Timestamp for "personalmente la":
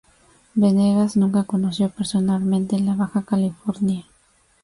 1.89-2.95